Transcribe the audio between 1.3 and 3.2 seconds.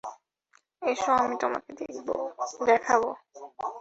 তোমাকে দেখাব।